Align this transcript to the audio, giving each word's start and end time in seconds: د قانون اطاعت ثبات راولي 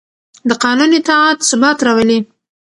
د 0.49 0.51
قانون 0.63 0.89
اطاعت 0.99 1.39
ثبات 1.49 1.77
راولي 1.85 2.19